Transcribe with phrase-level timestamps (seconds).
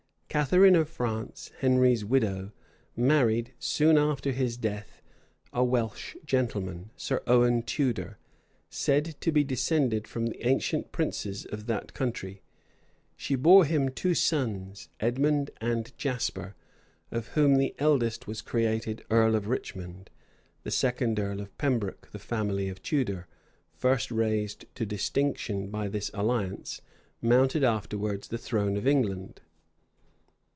[0.33, 2.53] Catharine of France, Henry's widow,
[2.95, 5.01] married, soon after his death,
[5.51, 8.17] a Welsh gentleman, Sir Owen Tudor,
[8.69, 12.41] said to be descended from the ancient princes of that country:
[13.17, 16.55] she bore him two sons, Edmund and Jasper,
[17.11, 20.09] of whom the eldest was created earl of Richmond;
[20.63, 23.27] the second earl of Pembroke The family of Tudor,
[23.73, 26.79] first raised to distinction by this alliance,
[27.21, 29.41] mounted afterwards the throne of England.